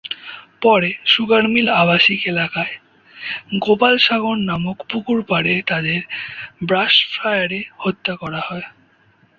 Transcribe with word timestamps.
পরে 0.61 0.89
সুগারমিল 1.05 1.67
আবাসিক 1.81 2.19
এলাকায় 2.27 2.73
‘গোপাল 3.61 3.95
সাগর’ 3.97 4.37
নামক 4.49 4.77
পুকুরপাড়ে 4.89 5.53
তাদের 5.67 5.99
ব্রাশফায়ারে 6.63 7.59
হত্যা 7.77 8.13
করা 8.15 8.41
হয়। 8.41 8.65